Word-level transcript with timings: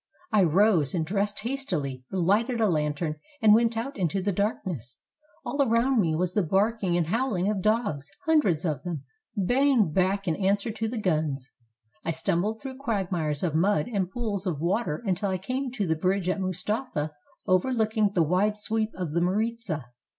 I 0.31 0.43
ros<^ 0.43 0.95
and 0.95 1.05
dressed 1.05 1.41
hastily, 1.41 2.03
lighted 2.11 2.59
a 2.59 2.67
lantern, 2.67 3.17
and 3.39 3.53
went 3.53 3.77
out 3.77 3.95
into 3.99 4.19
the 4.19 4.31
darkness. 4.31 4.97
All 5.45 5.61
around 5.61 5.99
me 6.01 6.15
was 6.15 6.33
the 6.33 6.41
barking 6.41 6.97
and 6.97 7.05
howling 7.05 7.47
of 7.51 7.61
dogs, 7.61 8.09
hundreds 8.25 8.65
of 8.65 8.81
them, 8.81 9.03
baying 9.45 9.91
back 9.91 10.25
an 10.25 10.35
an 10.37 10.55
swer 10.55 10.73
to 10.73 10.87
the 10.87 10.97
guns. 10.99 11.51
I 12.03 12.09
stumbled 12.09 12.59
through 12.63 12.77
quagmires 12.77 13.43
of 13.43 13.53
mud 13.53 13.85
and 13.93 14.09
pools 14.09 14.47
of 14.47 14.59
water 14.59 15.03
until 15.05 15.29
I 15.29 15.37
came 15.37 15.69
to 15.73 15.85
the 15.85 15.95
bridge 15.95 16.27
of 16.29 16.39
Mustafa 16.39 17.11
overlooking 17.45 18.09
the 18.15 18.23
wide 18.23 18.57
sweep 18.57 18.89
of 18.95 19.11
the 19.11 19.21
Maritza. 19.21 19.85